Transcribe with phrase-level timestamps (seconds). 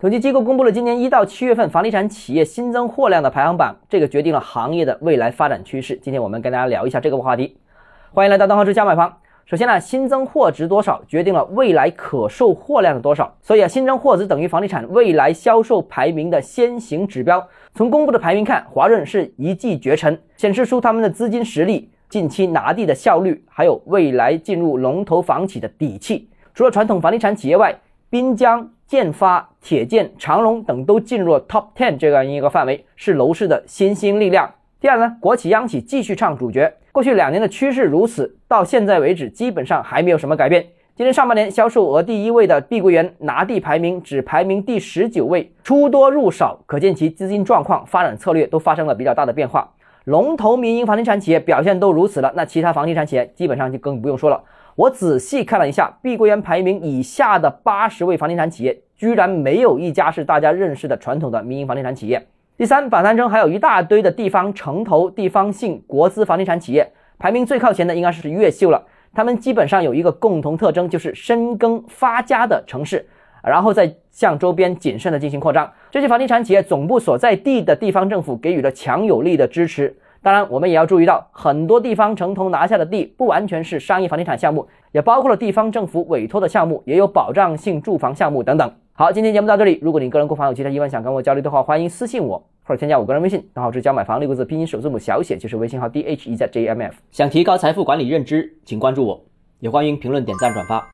[0.00, 5.96] 统计机构公布了今年一到七月份房地产企业新增货量的排行榜，这个决定了行业的未来发展趋势。
[6.02, 7.56] 今天我们跟大家聊一下这个话题。
[8.12, 9.16] 欢迎来到东方之家买房。
[9.44, 17.46] 首先呢，新增货值多少决定了未来可售货量的多少，所以啊，新增货值等于房地产未来销售排名的先行指标。
[17.74, 26.28] 从公布的排名看，华润是一骑绝尘，显示出他们的资金实力、近期拿地的效率，还有未来进入龙头房企的底气。
[26.54, 27.78] 除了传统房地产企业外，
[28.10, 34.52] 滨江、建发、铁建、长隆等都进入了 Top Ten 这样一个范围，是楼市的新兴力量。
[34.82, 36.70] 第二呢，国企央企继续唱主角。
[36.92, 40.62] 过去两年的趋势如此，到现在为止基本上还没有什么改变。
[40.94, 49.72] 今年上半年销售额第一位的碧桂园拿地排名只排名第十九位，出多入少，可见其资金状况、发展策略都发生了比较大的变化。
[50.04, 54.42] 龙头民营房地产企业表现都如此了，那其他房地产企业基本上就更不用说了。
[54.74, 62.26] 我仔细看了一下，碧桂园排名以下的八十位房地产企业，居然没有一家是大家认识的传统的民营房地产企业。
[62.56, 68.82] 第三，榜单中还有一大堆的地方城投、地方性国资房地产企业，排名最靠前的应该是越秀了。
[69.14, 73.06] 他们基本上有一个共同特征，就是深耕发家的城市，
[73.44, 75.70] 然后再向周边谨慎的进行扩张。
[75.92, 79.94] 这些房地产企业总部所在地的地方政府给予了强有力的支持。
[80.22, 88.72] 当然，我们也要注意到，很多地方城投拿下的地不完全是商业房地产项目，也包括了地方政府委托的项目，也有保障性住房项目等等。
[88.94, 89.78] 好，今天节目到这里。
[89.82, 96.94] 如果你个人购房有其他疑问想跟我交流的话，欢迎私信我或者添加我个人微信，账号是教买房六个字拼音首字母小写，就是微信号 d h e z j m f。
[97.10, 99.20] 想提高财富管理认知，请关注我，
[99.60, 100.88] 也欢迎评论、点赞、转发。